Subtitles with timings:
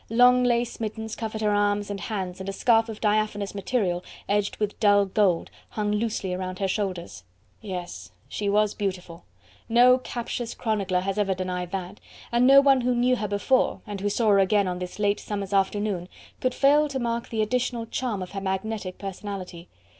[0.09, 4.57] Long lace mittens covered her arms and hands and a scarf of diaphanous material edged
[4.57, 7.23] with dull gold hung loosely around her shoulders.
[7.61, 8.11] Yes!
[8.27, 9.25] she was beautiful!
[9.69, 11.99] No captious chronicler has ever denied that!
[12.31, 15.19] and no one who knew her before, and who saw her again on this late
[15.19, 16.09] summer's afternoon,
[16.39, 19.69] could fail to mark the additional charm of her magnetic personality.